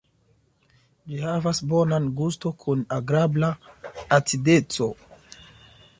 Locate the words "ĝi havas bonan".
1.11-2.07